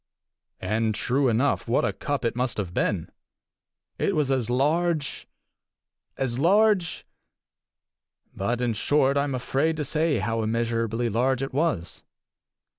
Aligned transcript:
And, 0.61 0.95
true 0.95 1.29
enough, 1.29 1.67
what 1.67 1.85
a 1.85 1.93
cup 1.93 2.25
it 2.25 2.35
must 2.35 2.57
have 2.57 2.73
been! 2.73 3.11
It 3.99 4.15
was 4.15 4.31
as 4.31 4.49
large 4.49 5.27
as 6.17 6.39
large 6.39 7.05
but, 8.35 8.61
in 8.61 8.73
short, 8.73 9.15
I 9.15 9.25
am 9.25 9.35
afraid 9.35 9.77
to 9.77 9.85
say 9.85 10.17
how 10.17 10.41
immeasurably 10.41 11.07
large 11.07 11.43
it 11.43 11.53
was. 11.53 12.01